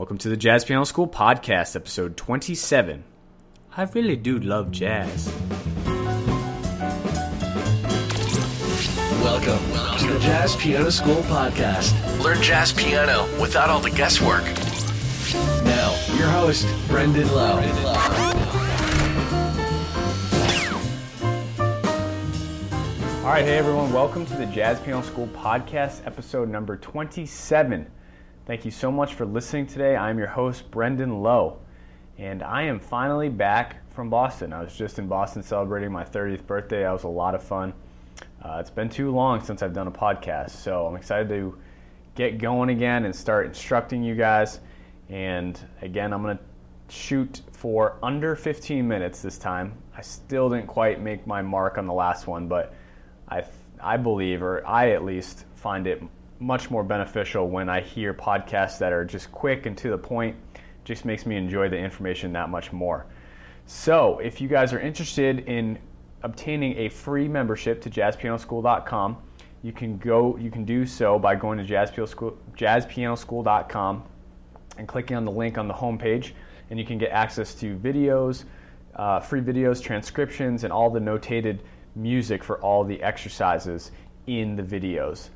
Welcome 0.00 0.16
to 0.16 0.30
the 0.30 0.36
Jazz 0.38 0.64
Piano 0.64 0.84
School 0.84 1.06
Podcast, 1.06 1.76
episode 1.76 2.16
27. 2.16 3.04
I 3.76 3.82
really 3.82 4.16
do 4.16 4.38
love 4.38 4.70
jazz. 4.70 5.26
Welcome 9.20 9.60
to 9.98 10.06
the 10.14 10.18
Jazz 10.22 10.56
Piano 10.56 10.88
School 10.88 11.20
Podcast. 11.24 12.24
Learn 12.24 12.40
jazz 12.40 12.72
piano 12.72 13.24
without 13.38 13.68
all 13.68 13.80
the 13.80 13.90
guesswork. 13.90 14.42
Now, 15.64 15.94
your 16.16 16.28
host, 16.28 16.66
Brendan 16.88 17.28
Lowe. 17.34 17.60
All 23.18 23.26
right, 23.26 23.44
hey 23.44 23.58
everyone, 23.58 23.92
welcome 23.92 24.24
to 24.24 24.34
the 24.38 24.46
Jazz 24.46 24.80
Piano 24.80 25.02
School 25.02 25.26
Podcast, 25.26 26.06
episode 26.06 26.48
number 26.48 26.78
27. 26.78 27.90
Thank 28.50 28.64
you 28.64 28.72
so 28.72 28.90
much 28.90 29.14
for 29.14 29.24
listening 29.24 29.68
today. 29.68 29.94
I'm 29.94 30.18
your 30.18 30.26
host, 30.26 30.72
Brendan 30.72 31.22
Lowe, 31.22 31.58
and 32.18 32.42
I 32.42 32.62
am 32.62 32.80
finally 32.80 33.28
back 33.28 33.76
from 33.92 34.10
Boston. 34.10 34.52
I 34.52 34.60
was 34.60 34.74
just 34.74 34.98
in 34.98 35.06
Boston 35.06 35.40
celebrating 35.44 35.92
my 35.92 36.02
30th 36.02 36.44
birthday. 36.48 36.82
That 36.82 36.90
was 36.90 37.04
a 37.04 37.08
lot 37.08 37.36
of 37.36 37.44
fun. 37.44 37.72
Uh, 38.42 38.56
it's 38.58 38.68
been 38.68 38.88
too 38.88 39.12
long 39.12 39.40
since 39.40 39.62
I've 39.62 39.72
done 39.72 39.86
a 39.86 39.92
podcast, 39.92 40.50
so 40.50 40.84
I'm 40.84 40.96
excited 40.96 41.28
to 41.28 41.56
get 42.16 42.38
going 42.38 42.70
again 42.70 43.04
and 43.04 43.14
start 43.14 43.46
instructing 43.46 44.02
you 44.02 44.16
guys. 44.16 44.58
And 45.08 45.56
again, 45.80 46.12
I'm 46.12 46.20
going 46.20 46.36
to 46.36 46.44
shoot 46.92 47.42
for 47.52 47.98
under 48.02 48.34
15 48.34 48.88
minutes 48.88 49.22
this 49.22 49.38
time. 49.38 49.74
I 49.96 50.00
still 50.00 50.50
didn't 50.50 50.66
quite 50.66 51.00
make 51.00 51.24
my 51.24 51.40
mark 51.40 51.78
on 51.78 51.86
the 51.86 51.94
last 51.94 52.26
one, 52.26 52.48
but 52.48 52.74
I, 53.28 53.44
I 53.80 53.96
believe, 53.96 54.42
or 54.42 54.66
I 54.66 54.90
at 54.90 55.04
least 55.04 55.44
find 55.54 55.86
it 55.86 56.02
much 56.40 56.70
more 56.70 56.82
beneficial 56.82 57.48
when 57.48 57.68
I 57.68 57.80
hear 57.80 58.12
podcasts 58.12 58.78
that 58.78 58.92
are 58.92 59.04
just 59.04 59.30
quick 59.30 59.66
and 59.66 59.76
to 59.78 59.90
the 59.90 59.98
point. 59.98 60.34
Just 60.84 61.04
makes 61.04 61.26
me 61.26 61.36
enjoy 61.36 61.68
the 61.68 61.76
information 61.76 62.32
that 62.32 62.48
much 62.48 62.72
more. 62.72 63.06
So, 63.66 64.18
if 64.18 64.40
you 64.40 64.48
guys 64.48 64.72
are 64.72 64.80
interested 64.80 65.40
in 65.40 65.78
obtaining 66.22 66.76
a 66.78 66.88
free 66.88 67.28
membership 67.28 67.80
to 67.82 67.90
jazzpianoschool.com, 67.90 69.18
you 69.62 69.72
can 69.72 69.98
go 69.98 70.36
you 70.38 70.50
can 70.50 70.64
do 70.64 70.86
so 70.86 71.18
by 71.18 71.34
going 71.34 71.58
to 71.58 71.64
jazzpianoschool, 71.64 72.36
jazzpianoschool.com 72.56 74.02
and 74.78 74.88
clicking 74.88 75.16
on 75.16 75.24
the 75.26 75.30
link 75.30 75.58
on 75.58 75.68
the 75.68 75.74
homepage 75.74 76.32
and 76.70 76.78
you 76.78 76.86
can 76.86 76.98
get 76.98 77.10
access 77.10 77.54
to 77.54 77.76
videos, 77.76 78.44
uh, 78.96 79.20
free 79.20 79.40
videos, 79.40 79.82
transcriptions, 79.82 80.64
and 80.64 80.72
all 80.72 80.88
the 80.88 81.00
notated 81.00 81.58
music 81.94 82.42
for 82.42 82.58
all 82.60 82.84
the 82.84 83.02
exercises 83.02 83.90
in 84.26 84.56
the 84.56 84.62
videos. 84.62 85.28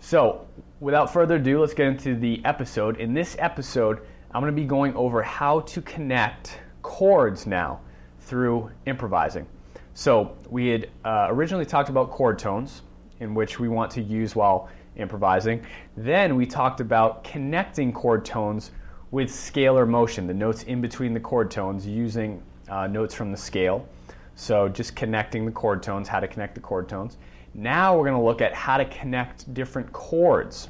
So, 0.00 0.46
without 0.80 1.12
further 1.12 1.36
ado, 1.36 1.60
let's 1.60 1.74
get 1.74 1.86
into 1.88 2.14
the 2.14 2.40
episode. 2.44 2.98
In 2.98 3.12
this 3.12 3.36
episode, 3.38 4.00
I'm 4.30 4.40
going 4.40 4.54
to 4.54 4.60
be 4.60 4.66
going 4.66 4.94
over 4.94 5.22
how 5.22 5.60
to 5.60 5.82
connect 5.82 6.60
chords 6.82 7.46
now 7.46 7.80
through 8.20 8.70
improvising. 8.86 9.46
So, 9.94 10.36
we 10.48 10.68
had 10.68 10.90
uh, 11.04 11.26
originally 11.30 11.66
talked 11.66 11.88
about 11.88 12.10
chord 12.10 12.38
tones, 12.38 12.82
in 13.20 13.34
which 13.34 13.58
we 13.58 13.68
want 13.68 13.90
to 13.92 14.02
use 14.02 14.36
while 14.36 14.68
improvising. 14.96 15.64
Then 15.96 16.36
we 16.36 16.46
talked 16.46 16.80
about 16.80 17.24
connecting 17.24 17.92
chord 17.92 18.24
tones 18.24 18.70
with 19.10 19.28
scalar 19.28 19.88
motion, 19.88 20.26
the 20.26 20.34
notes 20.34 20.62
in 20.64 20.80
between 20.80 21.14
the 21.14 21.20
chord 21.20 21.50
tones 21.50 21.86
using 21.86 22.42
uh, 22.68 22.86
notes 22.86 23.14
from 23.14 23.30
the 23.30 23.36
scale. 23.36 23.88
So, 24.34 24.68
just 24.68 24.94
connecting 24.94 25.46
the 25.46 25.52
chord 25.52 25.82
tones, 25.82 26.08
how 26.08 26.20
to 26.20 26.28
connect 26.28 26.54
the 26.54 26.60
chord 26.60 26.88
tones. 26.88 27.16
Now 27.56 27.96
we're 27.96 28.04
going 28.04 28.20
to 28.20 28.24
look 28.24 28.42
at 28.42 28.52
how 28.52 28.76
to 28.76 28.84
connect 28.84 29.52
different 29.54 29.90
chords. 29.90 30.68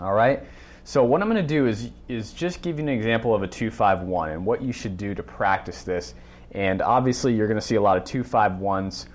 All 0.00 0.12
right? 0.12 0.42
So 0.82 1.04
what 1.04 1.22
I'm 1.22 1.30
going 1.30 1.40
to 1.40 1.48
do 1.48 1.66
is, 1.66 1.90
is 2.08 2.32
just 2.32 2.62
give 2.62 2.78
you 2.78 2.82
an 2.82 2.88
example 2.88 3.32
of 3.32 3.44
a 3.44 3.46
251 3.46 4.30
and 4.30 4.44
what 4.44 4.60
you 4.60 4.72
should 4.72 4.96
do 4.96 5.14
to 5.14 5.22
practice 5.22 5.84
this. 5.84 6.14
And 6.50 6.82
obviously 6.82 7.32
you're 7.32 7.46
going 7.46 7.60
to 7.60 7.66
see 7.66 7.76
a 7.76 7.80
lot 7.80 7.96
of 7.96 8.02
251s 8.02 9.06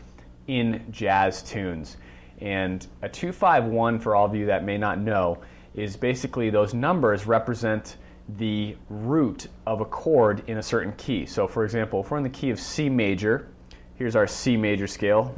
in 0.47 0.85
jazz 0.89 1.43
tunes. 1.43 1.97
And 2.39 2.87
a 3.01 3.09
251, 3.09 3.99
for 3.99 4.15
all 4.15 4.25
of 4.25 4.33
you 4.33 4.45
that 4.45 4.63
may 4.63 4.77
not 4.77 4.99
know, 4.99 5.39
is 5.75 5.97
basically 5.97 6.49
those 6.49 6.73
numbers 6.73 7.27
represent 7.27 7.97
the 8.37 8.77
root 8.89 9.47
of 9.67 9.81
a 9.81 9.85
chord 9.85 10.43
in 10.47 10.57
a 10.57 10.63
certain 10.63 10.93
key. 10.93 11.25
So 11.25 11.45
for 11.45 11.65
example, 11.65 11.99
if 11.99 12.09
we're 12.09 12.17
in 12.17 12.23
the 12.23 12.29
key 12.29 12.51
of 12.51 12.59
C 12.59 12.87
major, 12.87 13.49
here's 13.95 14.15
our 14.15 14.27
C 14.27 14.55
major 14.55 14.87
scale. 14.87 15.33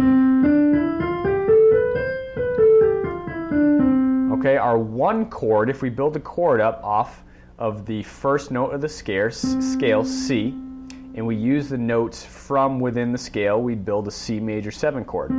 Okay, 4.41 4.57
our 4.57 4.75
one 4.75 5.29
chord, 5.29 5.69
if 5.69 5.83
we 5.83 5.89
build 5.91 6.15
a 6.15 6.19
chord 6.19 6.61
up 6.61 6.83
off 6.83 7.21
of 7.59 7.85
the 7.85 8.01
first 8.01 8.49
note 8.49 8.73
of 8.73 8.81
the 8.81 8.89
scale, 8.89 9.29
scale 9.29 10.03
C, 10.03 10.47
and 11.13 11.27
we 11.27 11.35
use 11.35 11.69
the 11.69 11.77
notes 11.77 12.25
from 12.25 12.79
within 12.79 13.11
the 13.11 13.19
scale, 13.19 13.61
we 13.61 13.75
build 13.75 14.07
a 14.07 14.11
C 14.11 14.39
major 14.39 14.71
7 14.71 15.05
chord. 15.05 15.31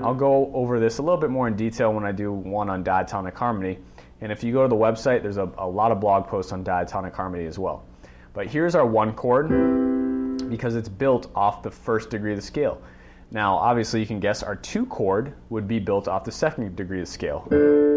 I'll 0.00 0.14
go 0.14 0.48
over 0.54 0.78
this 0.78 0.98
a 0.98 1.02
little 1.02 1.18
bit 1.18 1.30
more 1.30 1.48
in 1.48 1.56
detail 1.56 1.92
when 1.92 2.04
I 2.04 2.12
do 2.12 2.30
one 2.30 2.70
on 2.70 2.84
diatonic 2.84 3.36
harmony. 3.36 3.80
And 4.20 4.30
if 4.30 4.44
you 4.44 4.52
go 4.52 4.62
to 4.62 4.68
the 4.68 4.76
website, 4.76 5.22
there's 5.22 5.38
a, 5.38 5.50
a 5.58 5.66
lot 5.66 5.90
of 5.90 5.98
blog 5.98 6.28
posts 6.28 6.52
on 6.52 6.62
diatonic 6.62 7.16
harmony 7.16 7.46
as 7.46 7.58
well. 7.58 7.84
But 8.32 8.46
here's 8.46 8.76
our 8.76 8.86
one 8.86 9.12
chord 9.12 9.48
because 10.48 10.76
it's 10.76 10.88
built 10.88 11.32
off 11.34 11.64
the 11.64 11.70
first 11.72 12.10
degree 12.10 12.30
of 12.30 12.38
the 12.38 12.46
scale. 12.46 12.80
Now, 13.32 13.56
obviously, 13.56 13.98
you 13.98 14.06
can 14.06 14.20
guess 14.20 14.44
our 14.44 14.54
two 14.54 14.86
chord 14.86 15.34
would 15.50 15.66
be 15.66 15.80
built 15.80 16.06
off 16.06 16.22
the 16.22 16.30
second 16.30 16.76
degree 16.76 17.00
of 17.00 17.06
the 17.06 17.12
scale. 17.12 17.87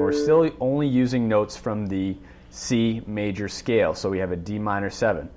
And 0.00 0.06
we're 0.06 0.12
still 0.12 0.50
only 0.60 0.88
using 0.88 1.28
notes 1.28 1.58
from 1.58 1.86
the 1.86 2.16
C 2.48 3.02
major 3.06 3.48
scale, 3.48 3.92
so 3.94 4.08
we 4.08 4.16
have 4.16 4.32
a 4.32 4.36
D 4.36 4.58
minor 4.58 4.88
7. 4.88 5.28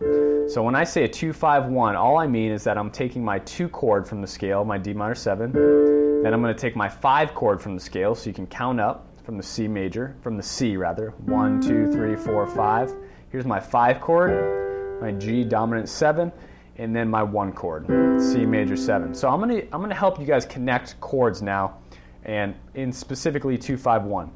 So 0.47 0.63
when 0.63 0.74
I 0.74 0.85
say 0.85 1.03
a 1.03 1.07
251, 1.09 1.97
all 1.97 2.18
I 2.18 2.28
mean 2.28 2.50
is 2.50 2.63
that 2.63 2.78
I'm 2.78 2.90
taking 2.90 3.25
my 3.25 3.40
2 3.40 3.68
chord 3.68 4.07
from 4.07 4.22
the 4.22 4.28
scale, 4.28 4.63
my 4.63 4.78
D 4.78 4.94
minor 4.94 5.16
7, 5.16 5.51
then 5.51 6.34
I'm 6.34 6.41
going 6.41 6.56
to 6.56 6.59
take 6.59 6.78
my 6.78 6.88
5 6.88 7.34
chord 7.34 7.62
from 7.62 7.75
the 7.75 7.81
scale, 7.81 8.16
so 8.16 8.29
you 8.29 8.34
can 8.34 8.47
count 8.47 8.79
up 8.79 9.06
from 9.25 9.35
the 9.35 9.44
C 9.44 9.68
major, 9.68 10.16
from 10.22 10.38
the 10.38 10.44
C 10.44 10.78
rather, 10.78 11.09
1, 11.25 11.59
2, 11.59 11.91
3, 11.91 12.16
4, 12.16 12.47
5. 12.47 12.94
Here's 13.34 13.45
my 13.45 13.59
5 13.59 14.00
chord, 14.00 15.01
my 15.01 15.12
G 15.12 15.44
dominant 15.44 15.90
7, 15.90 16.31
and 16.78 16.95
then 16.95 17.09
my 17.09 17.22
1 17.22 17.51
chord, 17.51 17.85
C 18.18 18.45
major 18.45 18.78
7. 18.78 19.13
So 19.13 19.28
I'm 19.28 19.41
going 19.41 19.59
to 19.59 19.63
I'm 19.74 19.81
going 19.81 19.90
to 19.90 19.95
help 19.95 20.22
you 20.22 20.25
guys 20.25 20.45
connect 20.45 20.97
chords 21.01 21.41
now 21.41 21.80
and 22.25 22.56
in 22.75 22.94
specifically 22.94 23.57
251. 23.57 24.31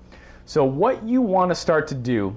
So 0.48 0.64
what 0.64 1.04
you 1.04 1.22
want 1.22 1.52
to 1.52 1.56
start 1.56 1.90
to 1.90 1.96
do 1.96 2.34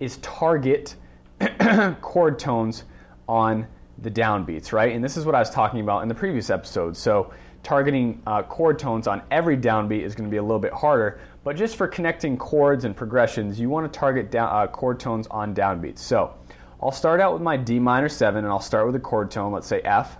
is 0.00 0.16
target 0.16 0.96
chord 2.00 2.38
tones 2.38 2.84
on 3.28 3.66
the 3.98 4.10
downbeats, 4.10 4.72
right? 4.72 4.94
And 4.94 5.04
this 5.04 5.18
is 5.18 5.26
what 5.26 5.34
I 5.34 5.38
was 5.38 5.50
talking 5.50 5.80
about 5.80 6.00
in 6.00 6.08
the 6.08 6.14
previous 6.14 6.48
episode. 6.48 6.96
So 6.96 7.30
targeting 7.62 8.22
uh, 8.26 8.42
chord 8.44 8.78
tones 8.78 9.06
on 9.06 9.20
every 9.30 9.54
downbeat 9.54 10.00
is 10.00 10.14
going 10.14 10.30
to 10.30 10.30
be 10.30 10.38
a 10.38 10.42
little 10.42 10.58
bit 10.58 10.72
harder, 10.72 11.20
but 11.44 11.56
just 11.56 11.76
for 11.76 11.86
connecting 11.86 12.38
chords 12.38 12.86
and 12.86 12.96
progressions, 12.96 13.60
you 13.60 13.68
want 13.68 13.92
to 13.92 13.98
target 13.98 14.30
down, 14.30 14.48
uh, 14.50 14.66
chord 14.66 14.98
tones 14.98 15.26
on 15.30 15.54
downbeats. 15.54 15.98
So 15.98 16.34
I'll 16.82 16.90
start 16.90 17.20
out 17.20 17.34
with 17.34 17.42
my 17.42 17.58
D 17.58 17.78
minor 17.78 18.08
7 18.08 18.44
and 18.44 18.50
I'll 18.50 18.60
start 18.60 18.86
with 18.86 18.96
a 18.96 19.00
chord 19.00 19.30
tone, 19.30 19.52
let's 19.52 19.66
say 19.66 19.82
F. 19.82 20.16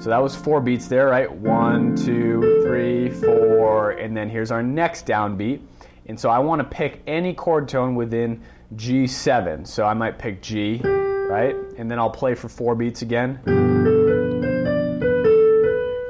So 0.00 0.08
that 0.08 0.22
was 0.22 0.34
four 0.34 0.62
beats 0.62 0.88
there, 0.88 1.08
right? 1.08 1.30
One, 1.30 1.94
two, 1.94 2.62
three, 2.64 3.10
four, 3.10 3.90
and 3.90 4.16
then 4.16 4.30
here's 4.30 4.50
our 4.50 4.62
next 4.62 5.06
downbeat. 5.06 5.60
And 6.06 6.18
so 6.18 6.30
I 6.30 6.38
want 6.38 6.60
to 6.60 6.64
pick 6.64 7.02
any 7.06 7.34
chord 7.34 7.68
tone 7.68 7.94
within 7.94 8.42
G7. 8.76 9.66
So 9.66 9.84
I 9.84 9.92
might 9.92 10.18
pick 10.18 10.40
G, 10.40 10.80
right? 10.82 11.54
And 11.76 11.90
then 11.90 11.98
I'll 11.98 12.08
play 12.08 12.34
for 12.34 12.48
four 12.48 12.74
beats 12.74 13.02
again. 13.02 13.40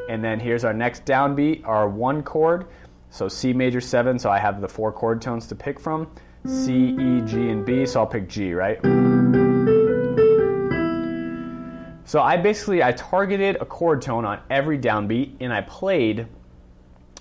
And 0.09 0.23
then 0.25 0.39
here's 0.39 0.65
our 0.65 0.73
next 0.73 1.05
downbeat, 1.05 1.67
our 1.67 1.89
one 1.89 2.23
chord. 2.23 2.69
So 3.11 3.27
C 3.27 3.53
major 3.53 3.81
7, 3.81 4.21
so 4.21 4.31
I 4.31 4.39
have 4.39 4.61
the 4.61 4.69
four 4.69 4.93
chord 4.93 5.21
tones 5.21 5.49
to 5.49 5.57
pick 5.57 5.81
from. 5.81 6.09
C, 6.47 6.91
E, 6.91 7.21
G, 7.23 7.49
and 7.49 7.67
B, 7.67 7.85
so 7.87 8.01
I'll 8.01 8.07
pick 8.07 8.29
G, 8.29 8.55
right? 8.55 8.79
So 12.11 12.21
I 12.21 12.37
basically 12.39 12.83
I 12.83 12.91
targeted 12.91 13.55
a 13.61 13.65
chord 13.65 14.03
tone 14.03 14.25
on 14.25 14.41
every 14.51 14.77
downbeat 14.77 15.37
and 15.39 15.53
I 15.53 15.61
played 15.61 16.27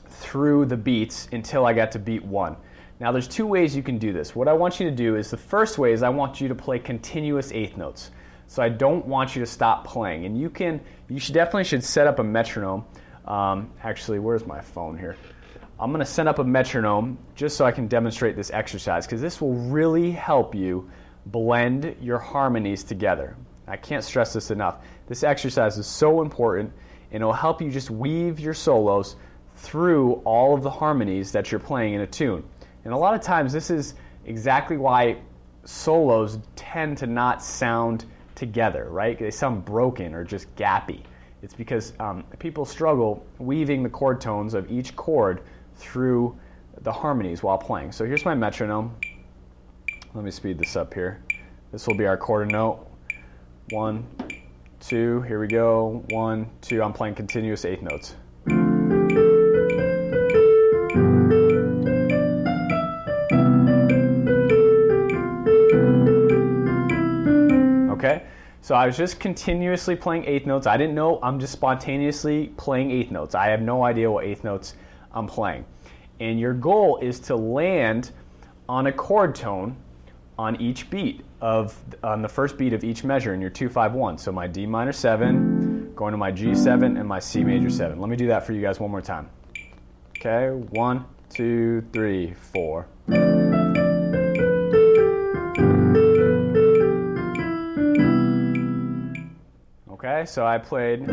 through 0.08 0.66
the 0.66 0.78
beats 0.78 1.30
until 1.32 1.68
I 1.68 1.74
got 1.74 1.92
to 1.92 2.00
beat 2.00 2.26
1. 2.26 2.58
Now 3.00 3.12
there's 3.12 3.28
two 3.28 3.46
ways 3.46 3.76
you 3.76 3.84
can 3.84 4.00
do 4.00 4.12
this. 4.12 4.36
What 4.36 4.48
I 4.48 4.54
want 4.54 4.80
you 4.80 4.90
to 4.90 4.96
do 4.96 5.16
is 5.16 5.30
the 5.30 5.38
first 5.38 5.78
way 5.78 5.94
is 5.94 6.02
I 6.02 6.10
want 6.10 6.42
you 6.42 6.48
to 6.48 6.56
play 6.56 6.80
continuous 6.80 7.52
eighth 7.52 7.78
notes. 7.78 8.10
So 8.48 8.64
I 8.64 8.70
don't 8.70 9.06
want 9.06 9.36
you 9.36 9.42
to 9.42 9.46
stop 9.46 9.86
playing. 9.86 10.26
And 10.26 10.36
you 10.36 10.50
can 10.50 10.82
you 11.08 11.20
should 11.20 11.36
definitely 11.36 11.66
should 11.66 11.84
set 11.84 12.08
up 12.08 12.18
a 12.18 12.24
metronome. 12.24 12.84
Um, 13.26 13.70
actually, 13.84 14.18
where's 14.18 14.48
my 14.48 14.60
phone 14.60 14.98
here? 14.98 15.18
I'm 15.80 15.92
going 15.92 16.04
to 16.04 16.12
set 16.12 16.26
up 16.26 16.40
a 16.40 16.44
metronome 16.44 17.20
just 17.36 17.58
so 17.58 17.64
I 17.64 17.72
can 17.72 17.88
demonstrate 17.88 18.36
this 18.36 18.50
exercise 18.50 19.06
because 19.06 19.22
this 19.22 19.40
will 19.40 19.54
really 19.54 20.10
help 20.10 20.56
you 20.56 20.90
blend 21.28 21.96
your 22.02 22.18
harmonies 22.18 22.84
together. 22.84 23.36
I 23.70 23.78
can't 23.78 24.04
stress 24.04 24.34
this 24.34 24.52
enough. 24.52 24.80
This 25.08 25.24
exercise 25.24 25.78
is 25.78 25.88
so 25.88 26.22
important 26.22 26.74
and 27.12 27.22
it'll 27.22 27.34
help 27.34 27.62
you 27.62 27.72
just 27.72 27.90
weave 27.90 28.40
your 28.40 28.54
solos 28.54 29.16
through 29.56 30.14
all 30.26 30.54
of 30.54 30.64
the 30.64 30.70
harmonies 30.70 31.32
that 31.32 31.52
you're 31.52 31.60
playing 31.60 31.94
in 31.94 32.02
a 32.02 32.08
tune. 32.08 32.44
And 32.86 32.94
a 32.94 32.98
lot 32.98 33.14
of 33.14 33.22
times, 33.22 33.52
this 33.52 33.70
is 33.70 33.96
exactly 34.26 34.78
why 34.78 35.18
solos 35.66 36.40
tend 36.56 36.98
to 37.00 37.08
not 37.08 37.44
sound 37.44 38.06
together, 38.36 38.88
right? 38.90 39.20
They 39.20 39.32
sound 39.32 39.66
broken 39.66 40.14
or 40.14 40.24
just 40.24 40.54
gappy. 40.56 41.02
It's 41.42 41.54
because 41.54 41.94
um, 42.00 42.24
people 42.40 42.66
struggle 42.66 43.26
weaving 43.38 43.84
the 43.84 43.90
chord 43.90 44.22
tones 44.22 44.54
of 44.54 44.70
each 44.72 44.96
chord 44.96 45.42
through 45.76 46.38
the 46.82 46.92
harmonies 46.92 47.44
while 47.44 47.58
playing. 47.58 47.92
So 47.92 48.06
here's 48.06 48.26
my 48.26 48.36
metronome. 48.36 48.96
Let 50.14 50.24
me 50.24 50.32
speed 50.32 50.58
this 50.58 50.76
up 50.76 50.94
here. 50.94 51.22
This 51.72 51.86
will 51.86 51.96
be 51.96 52.06
our 52.06 52.18
quarter 52.18 52.46
note. 52.46 52.89
One, 53.72 54.08
two, 54.80 55.22
here 55.22 55.40
we 55.40 55.48
go. 55.48 56.04
One, 56.10 56.50
two. 56.60 56.82
I'm 56.82 56.92
playing 56.92 57.14
continuous 57.14 57.66
eighth 57.66 57.84
notes. 57.84 58.16
Okay? 67.92 68.24
So 68.62 68.74
I 68.74 68.88
was 68.88 68.98
just 68.98 69.20
continuously 69.20 69.96
playing 69.96 70.26
eighth 70.26 70.48
notes. 70.48 70.66
I 70.66 70.76
didn't 70.76 70.96
know, 70.96 71.20
I'm 71.22 71.40
just 71.40 71.54
spontaneously 71.54 72.48
playing 72.58 72.90
eighth 72.90 73.12
notes. 73.12 73.36
I 73.36 73.50
have 73.50 73.62
no 73.62 73.84
idea 73.84 74.10
what 74.10 74.26
eighth 74.26 74.44
notes 74.44 74.74
I'm 75.14 75.28
playing. 75.28 75.64
And 76.20 76.40
your 76.40 76.56
goal 76.56 76.98
is 77.04 77.20
to 77.22 77.36
land 77.36 78.12
on 78.68 78.88
a 78.88 78.92
chord 78.92 79.36
tone 79.36 79.78
on 80.40 80.60
each 80.60 80.90
beat 80.90 81.24
of 81.42 81.78
on 82.04 82.22
the 82.22 82.30
first 82.30 82.58
beat 82.58 82.74
of 82.74 82.84
each 82.84 83.04
measure 83.04 83.34
in 83.34 83.42
your 83.42 83.50
251. 83.50 84.18
So 84.18 84.32
my 84.32 84.48
D 84.48 84.66
minor 84.66 84.92
7, 84.92 85.94
going 85.96 86.12
to 86.12 86.18
my 86.18 86.32
G7 86.32 87.00
and 87.00 87.08
my 87.08 87.20
C 87.20 87.44
major 87.44 87.70
7. 87.70 88.00
Let 88.00 88.10
me 88.10 88.16
do 88.16 88.28
that 88.28 88.46
for 88.46 88.54
you 88.54 88.62
guys 88.62 88.80
one 88.80 88.92
more 88.92 89.02
time. 89.02 89.30
Okay, 90.18 90.50
one, 90.72 91.06
two, 91.30 91.82
three, 91.94 92.34
four. 92.34 92.88
Okay, 99.92 100.26
so 100.26 100.46
I 100.46 100.58
played. 100.58 101.10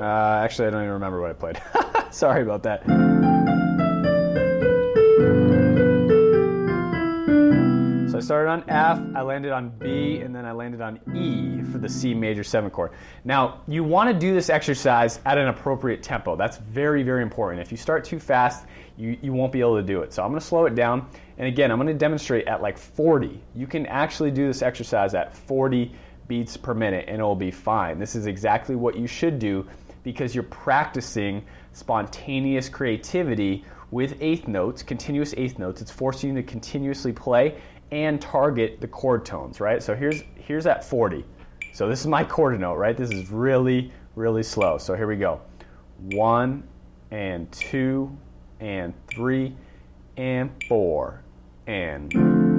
Uh, 0.00 0.40
actually, 0.42 0.68
I 0.68 0.70
don't 0.70 0.82
even 0.82 0.92
remember 0.94 1.20
what 1.20 1.30
I 1.30 1.34
played. 1.34 1.60
Sorry 2.12 2.42
about 2.42 2.62
that. 2.64 2.82
I 8.20 8.22
started 8.22 8.50
on 8.50 8.64
F, 8.68 9.00
I 9.16 9.22
landed 9.22 9.50
on 9.50 9.70
B, 9.70 10.18
and 10.18 10.36
then 10.36 10.44
I 10.44 10.52
landed 10.52 10.82
on 10.82 11.00
E 11.16 11.62
for 11.72 11.78
the 11.78 11.88
C 11.88 12.12
major 12.12 12.44
7 12.44 12.68
chord. 12.68 12.90
Now, 13.24 13.62
you 13.66 13.82
want 13.82 14.12
to 14.12 14.14
do 14.18 14.34
this 14.34 14.50
exercise 14.50 15.20
at 15.24 15.38
an 15.38 15.48
appropriate 15.48 16.02
tempo. 16.02 16.36
That's 16.36 16.58
very, 16.58 17.02
very 17.02 17.22
important. 17.22 17.62
If 17.62 17.70
you 17.72 17.78
start 17.78 18.04
too 18.04 18.18
fast, 18.18 18.66
you, 18.98 19.16
you 19.22 19.32
won't 19.32 19.52
be 19.52 19.60
able 19.60 19.76
to 19.76 19.82
do 19.82 20.02
it. 20.02 20.12
So 20.12 20.22
I'm 20.22 20.28
going 20.28 20.38
to 20.38 20.46
slow 20.46 20.66
it 20.66 20.74
down. 20.74 21.08
And 21.38 21.48
again, 21.48 21.70
I'm 21.70 21.78
going 21.78 21.86
to 21.86 21.94
demonstrate 21.94 22.46
at 22.46 22.60
like 22.60 22.76
40. 22.76 23.42
You 23.56 23.66
can 23.66 23.86
actually 23.86 24.32
do 24.32 24.46
this 24.46 24.60
exercise 24.60 25.14
at 25.14 25.34
40 25.34 25.90
beats 26.28 26.58
per 26.58 26.74
minute 26.74 27.06
and 27.08 27.16
it'll 27.16 27.34
be 27.34 27.50
fine. 27.50 27.98
This 27.98 28.14
is 28.14 28.26
exactly 28.26 28.76
what 28.76 28.98
you 28.98 29.06
should 29.06 29.38
do 29.38 29.66
because 30.02 30.34
you're 30.34 30.44
practicing 30.44 31.42
spontaneous 31.72 32.68
creativity 32.68 33.64
with 33.90 34.16
eighth 34.20 34.46
notes, 34.46 34.82
continuous 34.82 35.34
eighth 35.36 35.58
notes. 35.58 35.80
It's 35.80 35.90
forcing 35.90 36.30
you 36.30 36.36
to 36.36 36.42
continuously 36.42 37.12
play 37.12 37.56
and 37.92 38.20
target 38.20 38.80
the 38.80 38.88
chord 38.88 39.24
tones, 39.24 39.60
right? 39.60 39.82
So 39.82 39.94
here's 39.94 40.24
here's 40.36 40.66
at 40.66 40.84
40. 40.84 41.24
So 41.72 41.88
this 41.88 42.00
is 42.00 42.06
my 42.06 42.24
quarter 42.24 42.58
note, 42.58 42.74
right? 42.74 42.96
This 42.96 43.10
is 43.10 43.30
really, 43.30 43.92
really 44.16 44.42
slow. 44.42 44.78
So 44.78 44.94
here 44.94 45.06
we 45.06 45.16
go. 45.16 45.40
One 45.98 46.64
and 47.10 47.50
two 47.52 48.16
and 48.58 48.94
three 49.06 49.56
and 50.16 50.50
four 50.68 51.22
and 51.66 52.49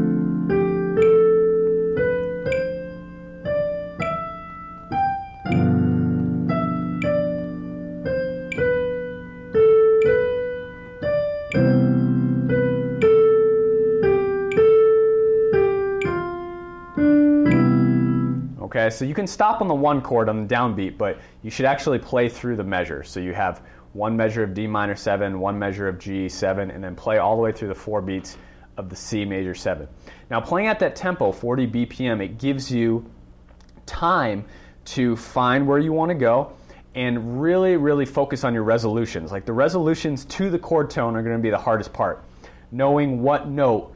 so 18.91 19.05
you 19.05 19.13
can 19.13 19.27
stop 19.27 19.61
on 19.61 19.67
the 19.67 19.73
one 19.73 20.01
chord 20.01 20.29
on 20.29 20.45
the 20.47 20.53
downbeat, 20.53 20.97
but 20.97 21.19
you 21.41 21.49
should 21.49 21.65
actually 21.65 21.99
play 21.99 22.29
through 22.29 22.55
the 22.55 22.63
measure. 22.63 23.03
So 23.03 23.19
you 23.19 23.33
have 23.33 23.63
one 23.93 24.15
measure 24.15 24.43
of 24.43 24.53
D 24.53 24.67
minor 24.67 24.95
7, 24.95 25.39
one 25.39 25.57
measure 25.57 25.87
of 25.87 25.99
G 25.99 26.29
7, 26.29 26.71
and 26.71 26.83
then 26.83 26.95
play 26.95 27.17
all 27.17 27.35
the 27.35 27.41
way 27.41 27.51
through 27.51 27.67
the 27.69 27.75
four 27.75 28.01
beats 28.01 28.37
of 28.77 28.89
the 28.89 28.95
C 28.95 29.25
major 29.25 29.53
7. 29.53 29.87
Now, 30.29 30.39
playing 30.39 30.67
at 30.67 30.79
that 30.79 30.95
tempo, 30.95 31.31
40 31.31 31.67
BPM, 31.67 32.23
it 32.23 32.37
gives 32.37 32.71
you 32.71 33.09
time 33.85 34.45
to 34.83 35.15
find 35.15 35.67
where 35.67 35.77
you 35.77 35.93
want 35.93 36.09
to 36.09 36.15
go 36.15 36.53
and 36.95 37.41
really, 37.41 37.77
really 37.77 38.05
focus 38.05 38.43
on 38.43 38.53
your 38.53 38.63
resolutions. 38.63 39.31
Like 39.31 39.45
the 39.45 39.53
resolutions 39.53 40.25
to 40.25 40.49
the 40.49 40.59
chord 40.59 40.89
tone 40.89 41.15
are 41.15 41.23
going 41.23 41.35
to 41.35 41.41
be 41.41 41.49
the 41.49 41.57
hardest 41.57 41.93
part. 41.93 42.23
Knowing 42.71 43.21
what 43.21 43.47
note 43.47 43.90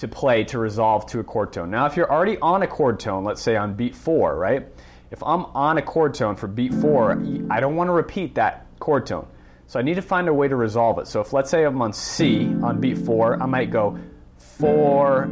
to 0.00 0.08
play 0.08 0.44
to 0.44 0.58
resolve 0.58 1.04
to 1.06 1.20
a 1.20 1.24
chord 1.24 1.52
tone. 1.52 1.70
Now, 1.70 1.84
if 1.84 1.94
you're 1.94 2.10
already 2.10 2.38
on 2.38 2.62
a 2.62 2.66
chord 2.66 2.98
tone, 2.98 3.22
let's 3.22 3.42
say 3.42 3.56
on 3.56 3.74
beat 3.74 3.94
four, 3.94 4.34
right? 4.34 4.66
If 5.10 5.22
I'm 5.22 5.44
on 5.46 5.76
a 5.76 5.82
chord 5.82 6.14
tone 6.14 6.36
for 6.36 6.46
beat 6.46 6.72
four, 6.72 7.12
I 7.50 7.60
don't 7.60 7.76
want 7.76 7.88
to 7.88 7.92
repeat 7.92 8.34
that 8.36 8.66
chord 8.78 9.06
tone. 9.06 9.26
So 9.66 9.78
I 9.78 9.82
need 9.82 9.94
to 9.94 10.02
find 10.02 10.26
a 10.26 10.32
way 10.34 10.48
to 10.48 10.56
resolve 10.56 10.98
it. 11.00 11.06
So 11.06 11.20
if 11.20 11.34
let's 11.34 11.50
say 11.50 11.64
I'm 11.64 11.80
on 11.82 11.92
C 11.92 12.46
on 12.62 12.80
beat 12.80 12.96
four, 12.96 13.40
I 13.42 13.46
might 13.46 13.70
go 13.70 13.98
four 14.38 15.24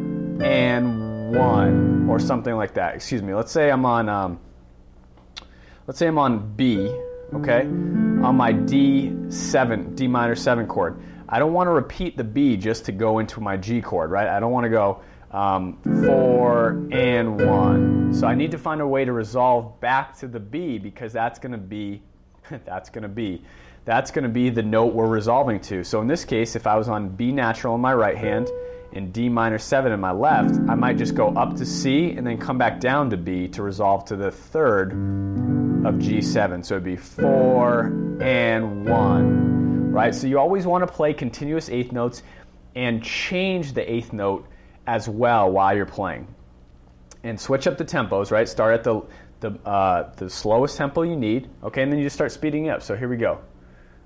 and 0.43 1.35
one 1.35 2.07
or 2.09 2.19
something 2.19 2.55
like 2.55 2.75
that. 2.75 2.95
Excuse 2.95 3.23
me. 3.23 3.35
Let's 3.35 3.51
say 3.51 3.71
I'm 3.71 3.87
on, 3.87 4.11
um, 4.11 4.39
let's 5.87 5.99
say 5.99 6.09
I'm 6.09 6.19
on 6.19 6.55
B, 6.57 6.95
okay, 7.33 7.63
on 7.63 8.37
my 8.37 8.53
D7, 8.53 9.97
D 9.97 10.07
minor 10.07 10.35
seven 10.35 10.67
chord. 10.67 11.01
I 11.29 11.39
don't 11.39 11.53
want 11.53 11.67
to 11.67 11.73
repeat 11.73 12.17
the 12.17 12.25
B 12.25 12.57
just 12.57 12.87
to 12.87 12.93
go 12.93 13.19
into 13.19 13.41
my 13.41 13.57
G 13.57 13.83
chord, 13.83 14.11
right? 14.11 14.29
I 14.29 14.41
don't 14.41 14.53
want 14.53 14.65
to 14.65 14.71
go 14.71 15.03
um, 15.31 15.79
four 16.07 16.89
and 16.91 17.41
one. 17.47 18.15
So 18.15 18.27
I 18.27 18.35
need 18.35 18.51
to 18.53 18.59
find 18.59 18.81
a 18.81 18.87
way 18.87 19.05
to 19.05 19.13
resolve 19.13 19.79
back 19.81 20.17
to 20.19 20.29
the 20.29 20.41
B 20.41 20.79
because 20.79 21.13
that's 21.13 21.39
going 21.39 21.53
to 21.53 21.59
be, 21.59 22.03
that's 22.65 22.89
going 22.89 23.03
to 23.03 23.09
be, 23.09 23.43
that's 23.85 24.11
going 24.11 24.23
to 24.23 24.31
be 24.31 24.49
the 24.49 24.63
note 24.63 24.95
we're 24.95 25.07
resolving 25.07 25.61
to. 25.61 25.85
So 25.85 26.01
in 26.01 26.07
this 26.07 26.25
case, 26.25 26.57
if 26.57 26.67
I 26.67 26.77
was 26.77 26.89
on 26.89 27.11
B 27.11 27.31
natural 27.31 27.75
in 27.75 27.81
my 27.81 27.93
right 27.93 28.17
hand 28.17 28.49
and 28.95 29.13
D 29.13 29.29
minor 29.29 29.59
seven 29.59 29.93
in 29.93 30.01
my 30.01 30.13
left, 30.13 30.55
I 30.69 30.75
might 30.75 30.97
just 30.97 31.15
go 31.15 31.29
up 31.35 31.57
to 31.57 31.67
C 31.67 32.13
and 32.13 32.27
then 32.27 32.39
come 32.39 32.57
back 32.57 32.81
down 32.81 33.11
to 33.11 33.19
B 33.19 33.49
to 33.49 33.63
resolve 33.63 34.07
to 34.07 34.17
the 34.17 34.31
third 34.31 34.93
of 34.93 35.97
G7. 35.97 36.65
So 36.65 36.77
it'd 36.77 36.85
be 36.85 36.97
four 36.97 37.93
and 38.21 38.89
one 38.89 39.48
right? 39.99 40.15
So 40.15 40.27
you 40.27 40.39
always 40.39 40.67
want 40.67 40.87
to 40.87 40.93
play 40.93 41.13
continuous 41.13 41.69
eighth 41.69 41.93
notes 41.93 42.23
and 42.75 43.03
change 43.03 43.73
the 43.73 43.91
eighth 43.91 44.13
note 44.13 44.47
as 44.87 45.09
well 45.09 45.51
while 45.51 45.77
you're 45.77 45.87
playing. 45.87 46.27
And 47.25 47.39
switch 47.39 47.67
up 47.67 47.77
the 47.77 47.85
tempos, 47.85 48.31
right? 48.31 48.49
Start 48.49 48.75
at 48.75 48.85
the 48.85 49.03
the, 49.41 49.51
uh, 49.65 50.13
the 50.17 50.29
slowest 50.29 50.77
tempo 50.77 51.03
you 51.03 51.17
need, 51.17 51.49
okay, 51.63 51.83
and 51.83 51.93
then 51.93 51.99
you 51.99 52.07
just 52.07 52.17
start 52.17 52.33
speeding 52.33 52.69
up. 52.69 52.83
So 52.83 52.97
here 52.97 53.09
we 53.09 53.17
go. 53.17 53.39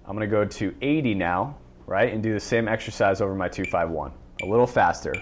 I'm 0.04 0.16
going 0.16 0.28
to 0.28 0.30
go 0.30 0.44
to 0.44 0.74
80 0.82 1.14
now, 1.14 1.56
right, 1.86 2.12
and 2.12 2.22
do 2.22 2.34
the 2.34 2.40
same 2.40 2.68
exercise 2.68 3.20
over 3.20 3.34
my 3.34 3.48
251, 3.48 4.12
a 4.42 4.46
little 4.46 4.66
faster. 4.66 5.14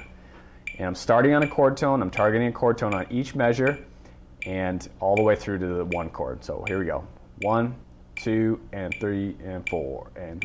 And 0.78 0.86
I'm 0.86 0.94
starting 0.94 1.34
on 1.34 1.42
a 1.42 1.48
chord 1.48 1.76
tone. 1.76 2.02
I'm 2.02 2.10
targeting 2.10 2.48
a 2.48 2.52
chord 2.52 2.78
tone 2.78 2.94
on 2.94 3.06
each 3.10 3.34
measure, 3.34 3.78
and 4.46 4.88
all 5.00 5.14
the 5.14 5.22
way 5.22 5.36
through 5.36 5.58
to 5.58 5.66
the 5.66 5.84
one 5.84 6.10
chord. 6.10 6.42
So 6.42 6.64
here 6.66 6.78
we 6.78 6.86
go. 6.86 7.06
One, 7.42 7.76
two, 8.22 8.60
and 8.72 8.94
three, 9.00 9.36
and 9.44 9.66
four, 9.68 10.10
and. 10.16 10.44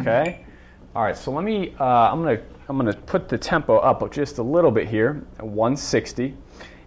Okay. 0.00 0.44
All 0.94 1.02
right. 1.02 1.16
So 1.16 1.32
let 1.32 1.44
me. 1.44 1.74
Uh, 1.78 1.84
I'm 1.84 2.22
gonna. 2.22 2.40
I'm 2.68 2.76
gonna 2.76 2.92
put 2.92 3.28
the 3.28 3.38
tempo 3.38 3.76
up 3.78 4.10
just 4.12 4.38
a 4.38 4.42
little 4.42 4.70
bit 4.70 4.88
here, 4.88 5.24
at 5.38 5.46
160. 5.46 6.34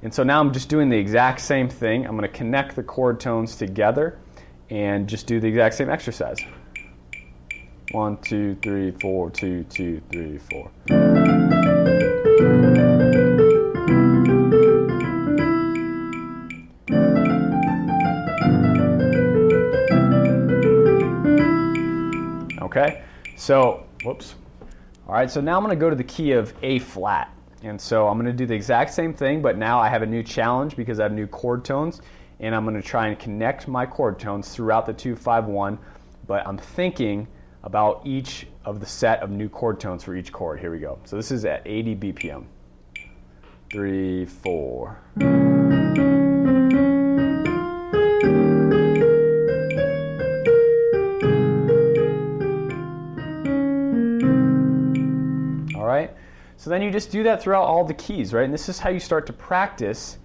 And 0.04 0.14
so 0.14 0.24
now 0.24 0.40
I'm 0.40 0.52
just 0.52 0.70
doing 0.70 0.90
the 0.90 0.98
exact 0.98 1.40
same 1.40 1.70
thing. 1.70 2.06
I'm 2.06 2.16
gonna 2.16 2.28
connect 2.28 2.76
the 2.76 2.84
chord 2.84 3.20
tones 3.20 3.56
together, 3.56 4.20
and 4.70 5.08
just 5.08 5.28
do 5.28 5.40
the 5.40 5.48
exact 5.48 5.76
same 5.76 5.90
exercise. 5.90 6.40
One, 7.92 8.18
two, 8.18 8.56
three, 8.62 8.92
four, 8.92 9.30
two, 9.30 9.64
two, 9.64 10.02
three, 10.12 10.40
four. 10.40 10.70
Okay, 22.62 23.04
so, 23.38 23.86
whoops. 24.04 24.36
All 25.08 25.14
right, 25.14 25.32
so 25.32 25.40
now 25.40 25.56
I'm 25.56 25.64
going 25.64 25.74
to 25.74 25.80
go 25.80 25.90
to 25.90 25.96
the 25.96 26.04
key 26.04 26.34
of 26.34 26.54
A 26.64 26.80
flat. 26.80 27.34
And 27.64 27.80
so 27.80 28.10
I'm 28.10 28.18
going 28.18 28.26
to 28.26 28.34
do 28.34 28.46
the 28.46 28.54
exact 28.54 28.94
same 28.94 29.14
thing, 29.14 29.42
but 29.42 29.58
now 29.58 29.80
I 29.80 29.88
have 29.88 30.02
a 30.02 30.06
new 30.06 30.24
challenge 30.24 30.76
because 30.76 31.00
I 31.00 31.04
have 31.04 31.14
new 31.14 31.26
chord 31.26 31.64
tones, 31.64 32.02
and 32.42 32.54
I'm 32.54 32.66
going 32.66 32.76
to 32.76 32.86
try 32.86 33.08
and 33.08 33.18
connect 33.18 33.70
my 33.70 33.86
chord 33.86 34.20
tones 34.20 34.54
throughout 34.54 34.86
the 34.86 34.94
251. 34.94 35.80
But 36.28 36.46
I'm 36.46 36.58
thinking 36.58 37.30
about 37.64 38.02
each 38.06 38.48
of 38.66 38.80
the 38.80 38.86
set 38.86 39.22
of 39.22 39.30
new 39.30 39.50
chord 39.50 39.80
tones 39.80 40.04
for 40.04 40.16
each 40.16 40.32
chord. 40.32 40.60
Here 40.60 40.72
we 40.72 40.80
go. 40.80 41.00
So 41.06 41.16
this 41.16 41.32
is 41.32 41.46
at 41.46 41.62
80 41.66 41.96
BPM. 41.96 42.46
Three, 43.72 44.26
four. 44.26 44.98
All 55.76 55.86
right. 55.86 56.14
So 56.56 56.70
then 56.70 56.82
you 56.82 56.92
just 56.92 57.12
do 57.12 57.24
that 57.24 57.42
throughout 57.42 57.64
all 57.64 57.84
the 57.84 57.94
keys, 57.94 58.34
right? 58.34 58.46
And 58.46 58.54
this 58.54 58.70
is 58.70 58.80
how 58.80 58.90
you 58.90 59.00
start 59.00 59.26
to 59.28 59.34
practice 59.34 60.18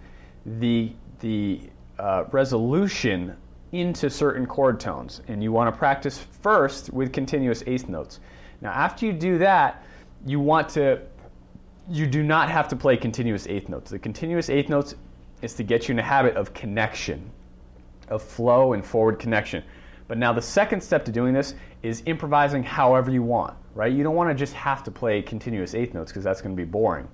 the 0.47 0.93
the 1.21 1.61
uh, 1.99 2.25
resolution 2.33 3.37
into 3.73 4.09
certain 4.11 4.47
chord 4.47 4.79
tones. 4.79 5.23
And 5.29 5.43
you 5.43 5.51
want 5.51 5.73
to 5.73 5.79
practice 5.79 6.19
first 6.43 6.93
with 6.93 7.13
continuous 7.13 7.63
eighth 7.67 7.89
notes. 7.89 8.21
Now, 8.61 8.71
after 8.71 9.07
you 9.07 9.13
do 9.13 9.39
that, 9.39 9.83
you 10.25 10.39
want 10.39 10.69
to 10.71 11.01
you 11.91 12.07
do 12.07 12.23
not 12.23 12.49
have 12.49 12.69
to 12.69 12.77
play 12.77 12.97
continuous 12.97 13.47
eighth 13.49 13.69
notes. 13.69 13.91
The 13.91 13.99
continuous 13.99 14.49
eighth 14.49 14.69
notes 14.69 14.95
is 15.43 15.55
to 15.55 15.65
get 15.65 15.89
you 15.89 15.93
in 15.93 15.99
a 15.99 16.03
habit 16.03 16.37
of 16.37 16.55
connection, 16.55 17.31
of 18.09 18.23
flow 18.23 18.75
and 18.75 18.87
forward 18.87 19.19
connection. 19.19 19.65
But 20.07 20.19
now 20.19 20.33
the 20.33 20.43
second 20.43 20.81
step 20.81 21.05
to 21.07 21.13
doing 21.13 21.35
this 21.35 21.55
is 21.83 22.03
improvising 22.07 22.63
however 22.63 23.11
you 23.11 23.23
want, 23.23 23.57
right? 23.75 23.93
You 23.93 24.05
don't 24.05 24.15
want 24.15 24.31
to 24.31 24.35
just 24.35 24.53
have 24.55 24.85
to 24.85 24.91
play 24.91 25.23
continuous 25.23 25.75
eighth 25.75 25.95
notes 25.95 26.13
because 26.13 26.23
that's 26.23 26.41
going 26.41 26.55
to 26.55 26.61
be 26.61 26.71
boring. 26.71 27.09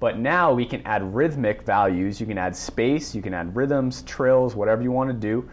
But 0.00 0.18
now 0.18 0.52
we 0.52 0.64
can 0.64 0.82
add 0.86 1.14
rhythmic 1.14 1.62
values, 1.62 2.20
you 2.20 2.26
can 2.26 2.38
add 2.38 2.56
space, 2.56 3.14
you 3.14 3.20
can 3.20 3.34
add 3.34 3.54
rhythms, 3.54 4.02
trills, 4.02 4.56
whatever 4.56 4.82
you 4.82 4.90
want 4.90 5.10
to 5.10 5.14
do, 5.14 5.48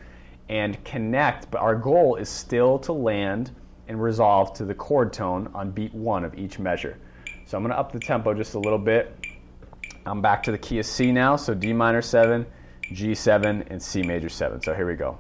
and 0.50 0.84
connect. 0.84 1.50
But 1.52 1.62
our 1.62 1.76
goal 1.76 2.16
is 2.16 2.30
still 2.30 2.80
to 2.80 2.94
land 2.94 3.52
and 3.88 4.02
resolve 4.02 4.54
to 4.54 4.66
the 4.66 4.74
chord 4.74 5.14
tone 5.14 5.50
on 5.54 5.72
beat 5.72 5.94
one 5.94 6.24
of 6.24 6.38
each 6.38 6.60
measure. 6.60 6.98
So 7.46 7.58
I'm 7.58 7.64
going 7.64 7.72
to 7.72 7.80
up 7.80 7.92
the 7.92 8.00
tempo 8.00 8.34
just 8.34 8.56
a 8.56 8.60
little 8.60 8.80
bit. 8.80 9.16
I'm 10.06 10.22
back 10.22 10.44
to 10.44 10.52
the 10.52 10.58
key 10.58 10.80
of 10.80 10.86
C 10.86 11.12
now, 11.12 11.36
so 11.36 11.54
D 11.54 11.74
minor 11.74 12.02
7, 12.02 12.46
G7, 12.92 13.68
and 13.70 13.82
C 13.82 14.02
major 14.04 14.30
7. 14.30 14.62
So 14.62 14.74
here 14.74 14.88
we 14.88 14.96
go. 14.96 15.18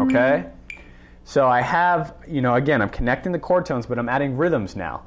Okay? 0.00 0.46
So 1.24 1.48
I 1.48 1.60
have, 1.60 2.14
you 2.28 2.40
know, 2.40 2.54
again, 2.54 2.80
I'm 2.80 2.90
connecting 2.90 3.32
the 3.32 3.38
chord 3.38 3.66
tones, 3.66 3.86
but 3.86 3.98
I'm 3.98 4.08
adding 4.08 4.36
rhythms 4.36 4.76
now. 4.76 5.02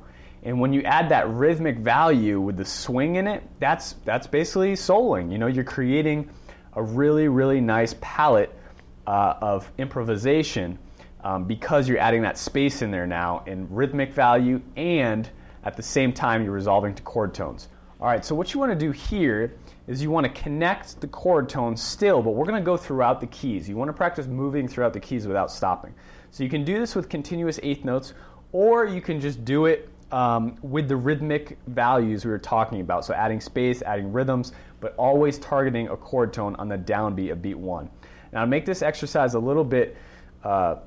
And 0.48 0.62
when 0.62 0.72
you 0.72 0.82
add 0.84 1.10
that 1.10 1.30
rhythmic 1.30 1.77
value 1.77 2.39
with 2.39 2.56
the 2.56 2.63
swing 2.63 3.18
in 3.18 3.27
it, 3.27 3.44
that's 3.60 3.96
that's 4.06 4.27
basically 4.27 4.72
soloing. 4.75 5.30
You 5.30 5.38
know, 5.39 5.48
you're 5.48 5.66
creating 5.66 6.30
a 6.72 6.82
really, 6.82 7.27
really 7.27 7.60
nice 7.60 7.96
palette 8.00 8.58
uh, 9.06 9.34
of 9.42 9.70
improvisation 9.77 10.80
um, 11.22 11.44
because 11.44 11.89
you're 11.89 11.98
adding 11.98 12.22
that 12.22 12.38
space 12.38 12.82
in 12.82 12.92
there 12.92 13.06
now 13.06 13.44
in 13.46 13.68
rhythmic 13.70 14.13
value 14.13 14.62
and 14.77 15.30
at 15.66 15.75
the 15.75 15.84
same 15.84 16.13
time 16.13 16.46
you're 16.46 16.54
resolving 16.54 16.96
to 16.96 17.04
chord 17.04 17.34
tones. 17.34 17.68
All 18.00 18.08
right, 18.08 18.24
so 18.24 18.34
what 18.34 18.54
you 18.54 18.60
want 18.62 18.72
to 18.72 18.80
do 18.80 18.92
here 18.92 19.54
is 19.86 20.01
you 20.01 20.12
want 20.12 20.34
to 20.34 20.42
connect 20.42 21.01
the 21.01 21.08
chord 21.08 21.50
tones 21.50 21.84
still, 21.84 22.22
but 22.22 22.32
we're 22.32 22.46
going 22.46 22.62
to 22.62 22.66
go 22.66 22.77
throughout 22.77 23.20
the 23.20 23.27
keys. 23.27 23.68
You 23.68 23.75
want 23.75 23.89
to 23.89 23.94
practice 23.94 24.27
moving 24.27 24.66
throughout 24.70 24.94
the 24.94 25.01
keys 25.01 25.27
without 25.27 25.51
stopping. 25.51 25.94
So 26.32 26.46
you 26.46 26.50
can 26.50 26.63
do 26.63 26.80
this 26.80 26.96
with 26.96 27.10
continuous 27.10 27.60
eighth 27.63 27.84
notes, 27.84 28.13
or 28.54 28.86
you 28.86 29.01
can 29.01 29.20
just 29.20 29.44
do 29.44 29.66
it 29.66 29.89
um, 30.12 30.58
with 30.62 30.88
the 30.88 30.96
rhythmic 30.96 31.58
values 31.68 32.26
we 32.26 32.32
were 32.32 32.38
talking 32.38 32.82
about. 32.82 33.06
So 33.06 33.14
adding 33.14 33.42
space, 33.42 33.82
adding 33.82 34.12
rhythms, 34.12 34.54
but 34.80 34.96
always 34.98 35.38
targeting 35.40 35.90
a 35.90 35.98
chord 35.98 36.34
tone 36.34 36.56
on 36.56 36.68
the 36.70 36.78
downbeat 36.78 37.32
of 37.32 37.42
beat 37.42 37.58
one. 37.58 37.90
Now 38.32 38.42
to 38.42 38.48
make 38.48 38.66
this 38.66 38.82
exercise 38.82 39.34
a 39.34 39.40
little 39.40 39.64
bit, 39.64 39.98
uh, 40.44 40.78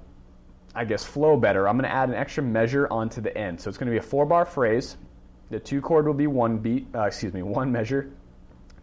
I 0.74 0.84
guess, 0.84 1.04
flow 1.04 1.36
better, 1.36 1.68
I'm 1.68 1.76
going 1.76 1.88
to 1.88 1.94
add 1.94 2.08
an 2.08 2.14
extra 2.14 2.42
measure 2.42 2.86
onto 2.90 3.20
the 3.20 3.36
end. 3.36 3.60
So 3.60 3.68
it's 3.68 3.78
going 3.78 3.88
to 3.88 3.92
be 3.92 3.98
a 3.98 4.02
four 4.02 4.24
bar 4.24 4.44
phrase. 4.44 4.96
The 5.50 5.58
two 5.58 5.80
chord 5.80 6.06
will 6.06 6.14
be 6.14 6.28
one 6.28 6.58
beat, 6.58 6.86
uh, 6.94 7.02
excuse 7.02 7.32
me, 7.32 7.42
one 7.42 7.72
measure. 7.72 8.10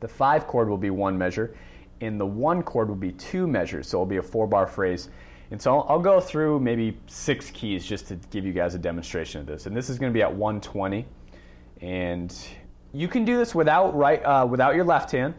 The 0.01 0.07
five 0.07 0.47
chord 0.47 0.69
will 0.69 0.77
be 0.77 0.89
one 0.89 1.17
measure, 1.17 1.55
and 2.01 2.19
the 2.19 2.25
one 2.25 2.61
chord 2.61 2.89
will 2.89 2.95
be 2.95 3.13
two 3.13 3.47
measures. 3.47 3.87
So 3.87 3.97
it'll 3.97 4.05
be 4.05 4.17
a 4.17 4.21
four 4.23 4.47
bar 4.47 4.67
phrase. 4.67 5.09
And 5.49 5.61
so 5.61 5.79
I'll, 5.81 5.99
go 5.99 6.19
through 6.19 6.59
maybe 6.59 6.97
six 7.07 7.49
keys 7.51 7.85
just 7.85 8.07
to 8.09 8.15
give 8.31 8.45
you 8.45 8.51
guys 8.51 8.75
a 8.75 8.79
demonstration 8.79 9.39
of 9.39 9.47
this. 9.47 9.65
And 9.65 9.75
this 9.75 9.89
is 9.89 9.97
going 9.97 10.11
to 10.11 10.13
be 10.13 10.21
at 10.21 10.33
120. 10.33 11.05
And 11.81 12.35
you 12.93 13.07
can 13.07 13.23
do 13.23 13.37
this 13.37 13.55
without 13.55 13.95
right 13.95 14.23
uh, 14.23 14.45
without 14.45 14.75
your 14.75 14.83
left 14.83 15.11
hand, 15.11 15.35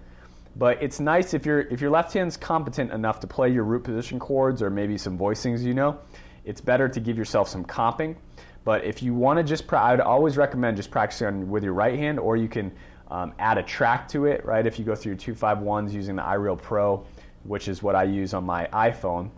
but 0.56 0.82
it's 0.82 1.00
nice 1.00 1.34
if 1.34 1.44
your 1.44 1.60
if 1.60 1.80
your 1.80 1.90
left 1.90 2.12
hand's 2.12 2.36
competent 2.36 2.92
enough 2.92 3.20
to 3.20 3.26
play 3.26 3.50
your 3.50 3.64
root 3.64 3.84
position 3.84 4.18
chords 4.18 4.62
or 4.62 4.70
maybe 4.70 4.96
some 4.96 5.18
voicings 5.18 5.62
you 5.62 5.74
know. 5.74 5.98
It's 6.44 6.60
better 6.60 6.88
to 6.88 7.00
give 7.00 7.18
yourself 7.18 7.48
some 7.48 7.64
comping. 7.64 8.16
But 8.64 8.84
if 8.84 9.02
you 9.02 9.14
want 9.14 9.38
to 9.38 9.42
just, 9.42 9.72
I 9.72 9.92
would 9.92 10.00
always 10.00 10.36
recommend 10.36 10.76
just 10.76 10.90
practicing 10.90 11.48
with 11.48 11.64
your 11.64 11.72
right 11.72 11.98
hand, 11.98 12.18
or 12.18 12.36
you 12.36 12.48
can 12.48 12.72
um, 13.10 13.32
add 13.38 13.56
a 13.56 13.62
track 13.62 14.08
to 14.08 14.26
it, 14.26 14.44
right? 14.44 14.66
If 14.66 14.78
you 14.78 14.84
go 14.84 14.94
through 14.94 15.12
your 15.12 15.34
251s 15.34 15.92
using 15.92 16.16
the 16.16 16.22
iReal 16.22 16.60
Pro, 16.60 17.04
which 17.44 17.68
is 17.68 17.82
what 17.82 17.94
I 17.94 18.02
use 18.02 18.34
on 18.34 18.44
my 18.44 18.66
iPhone, 18.72 19.30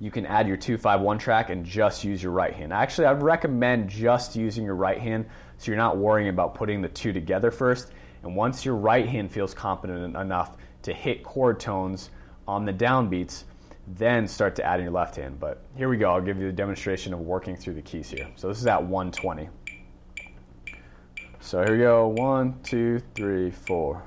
you 0.00 0.10
can 0.10 0.26
add 0.26 0.46
your 0.46 0.56
251 0.56 1.18
track 1.18 1.50
and 1.50 1.64
just 1.64 2.04
use 2.04 2.22
your 2.22 2.32
right 2.32 2.54
hand. 2.54 2.72
Actually, 2.72 3.06
I'd 3.06 3.22
recommend 3.22 3.88
just 3.88 4.36
using 4.36 4.64
your 4.64 4.76
right 4.76 4.98
hand 4.98 5.26
so 5.58 5.70
you're 5.70 5.76
not 5.76 5.96
worrying 5.96 6.28
about 6.28 6.54
putting 6.54 6.80
the 6.80 6.88
two 6.88 7.12
together 7.12 7.50
first. 7.50 7.92
And 8.22 8.36
once 8.36 8.64
your 8.64 8.76
right 8.76 9.08
hand 9.08 9.30
feels 9.30 9.54
competent 9.54 10.16
enough 10.16 10.56
to 10.82 10.92
hit 10.92 11.24
chord 11.24 11.58
tones 11.58 12.10
on 12.46 12.64
the 12.64 12.72
downbeats, 12.72 13.44
then 13.94 14.28
start 14.28 14.54
to 14.56 14.64
add 14.64 14.80
in 14.80 14.84
your 14.84 14.92
left 14.92 15.16
hand. 15.16 15.40
But 15.40 15.62
here 15.76 15.88
we 15.88 15.96
go. 15.96 16.10
I'll 16.10 16.20
give 16.20 16.40
you 16.40 16.48
a 16.48 16.52
demonstration 16.52 17.12
of 17.12 17.20
working 17.20 17.56
through 17.56 17.74
the 17.74 17.82
keys 17.82 18.10
here. 18.10 18.28
So 18.36 18.48
this 18.48 18.58
is 18.60 18.66
at 18.66 18.82
120. 18.82 19.48
So 21.40 21.62
here 21.62 21.72
we 21.72 21.78
go. 21.78 22.08
One, 22.08 22.60
two, 22.62 23.00
three, 23.14 23.50
four. 23.50 24.02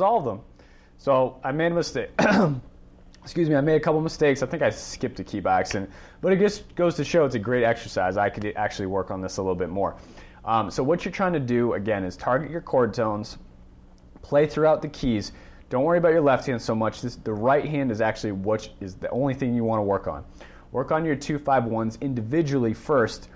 All 0.00 0.18
of 0.18 0.24
them. 0.24 0.40
So 0.98 1.40
I 1.44 1.52
made 1.52 1.72
a 1.72 1.74
mistake. 1.74 2.10
Excuse 3.22 3.48
me, 3.48 3.56
I 3.56 3.60
made 3.62 3.76
a 3.76 3.80
couple 3.80 4.00
mistakes. 4.00 4.42
I 4.42 4.46
think 4.46 4.62
I 4.62 4.70
skipped 4.70 5.18
a 5.18 5.24
key 5.24 5.40
by 5.40 5.60
accident, 5.60 5.90
but 6.20 6.32
it 6.32 6.38
just 6.38 6.74
goes 6.74 6.94
to 6.96 7.04
show 7.04 7.24
it's 7.24 7.34
a 7.34 7.38
great 7.38 7.64
exercise. 7.64 8.18
I 8.18 8.28
could 8.28 8.52
actually 8.56 8.86
work 8.86 9.10
on 9.10 9.22
this 9.22 9.38
a 9.38 9.42
little 9.42 9.54
bit 9.54 9.70
more. 9.70 9.96
Um, 10.44 10.70
so 10.70 10.82
what 10.82 11.04
you're 11.04 11.12
trying 11.12 11.32
to 11.32 11.40
do 11.40 11.72
again 11.72 12.04
is 12.04 12.16
target 12.16 12.50
your 12.50 12.60
chord 12.60 12.92
tones, 12.92 13.38
play 14.20 14.46
throughout 14.46 14.82
the 14.82 14.88
keys. 14.88 15.32
Don't 15.70 15.84
worry 15.84 15.98
about 15.98 16.12
your 16.12 16.20
left 16.20 16.46
hand 16.46 16.60
so 16.60 16.74
much. 16.74 17.00
This, 17.00 17.16
the 17.16 17.32
right 17.32 17.64
hand 17.64 17.90
is 17.90 18.02
actually 18.02 18.32
what 18.32 18.68
is 18.80 18.94
the 18.94 19.08
only 19.08 19.32
thing 19.32 19.54
you 19.54 19.64
want 19.64 19.78
to 19.78 19.84
work 19.84 20.06
on. 20.06 20.24
Work 20.72 20.92
on 20.92 21.04
your 21.04 21.16
two 21.16 21.38
five 21.38 21.64
ones 21.64 21.96
individually 22.02 22.74
first, 22.74 23.28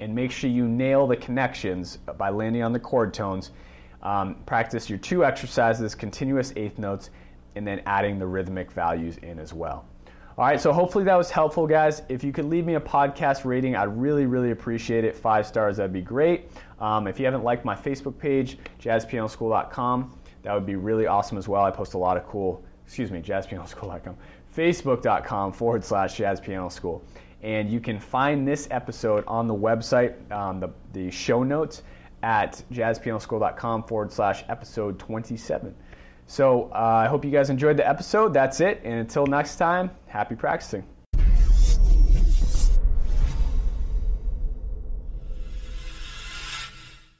and 0.00 0.14
make 0.14 0.30
sure 0.30 0.48
you 0.48 0.66
nail 0.66 1.06
the 1.06 1.16
connections 1.16 1.98
by 2.16 2.30
landing 2.30 2.62
on 2.62 2.72
the 2.72 2.80
chord 2.80 3.12
tones. 3.12 3.50
Um, 4.04 4.36
practice 4.46 4.90
your 4.90 4.98
two 4.98 5.24
exercises, 5.24 5.94
continuous 5.94 6.52
eighth 6.56 6.78
notes, 6.78 7.10
and 7.56 7.66
then 7.66 7.82
adding 7.86 8.18
the 8.18 8.26
rhythmic 8.26 8.70
values 8.70 9.16
in 9.18 9.38
as 9.38 9.52
well. 9.52 9.86
All 10.36 10.44
right, 10.44 10.60
so 10.60 10.72
hopefully 10.72 11.04
that 11.04 11.14
was 11.14 11.30
helpful, 11.30 11.64
guys. 11.64 12.02
If 12.08 12.24
you 12.24 12.32
could 12.32 12.46
leave 12.46 12.66
me 12.66 12.74
a 12.74 12.80
podcast 12.80 13.44
rating, 13.44 13.76
I'd 13.76 13.96
really, 13.96 14.26
really 14.26 14.50
appreciate 14.50 15.04
it. 15.04 15.16
Five 15.16 15.46
stars, 15.46 15.76
that'd 15.76 15.92
be 15.92 16.00
great. 16.00 16.50
Um, 16.80 17.06
if 17.06 17.20
you 17.20 17.24
haven't 17.24 17.44
liked 17.44 17.64
my 17.64 17.76
Facebook 17.76 18.18
page, 18.18 18.58
jazzpianoschool.com, 18.80 20.18
that 20.42 20.52
would 20.52 20.66
be 20.66 20.74
really 20.74 21.06
awesome 21.06 21.38
as 21.38 21.46
well. 21.46 21.62
I 21.62 21.70
post 21.70 21.94
a 21.94 21.98
lot 21.98 22.16
of 22.16 22.26
cool, 22.26 22.64
excuse 22.84 23.12
me, 23.12 23.22
jazzpianoschool.com, 23.22 24.16
facebook.com 24.56 25.52
forward 25.52 25.84
slash 25.84 26.16
jazzpianoschool. 26.16 27.00
And 27.42 27.70
you 27.70 27.78
can 27.78 28.00
find 28.00 28.48
this 28.48 28.66
episode 28.72 29.22
on 29.28 29.46
the 29.46 29.54
website, 29.54 30.14
um, 30.32 30.58
the, 30.58 30.70
the 30.94 31.12
show 31.12 31.44
notes 31.44 31.82
at 32.24 32.64
jazzpianoschool.com 32.72 33.82
forward 33.84 34.10
slash 34.10 34.44
episode 34.48 34.98
27. 34.98 35.74
So 36.26 36.70
uh, 36.74 36.78
I 36.78 37.06
hope 37.06 37.22
you 37.22 37.30
guys 37.30 37.50
enjoyed 37.50 37.76
the 37.76 37.86
episode. 37.86 38.32
That's 38.32 38.60
it. 38.60 38.80
And 38.82 38.94
until 38.94 39.26
next 39.26 39.56
time, 39.56 39.90
happy 40.06 40.34
practicing. 40.34 40.93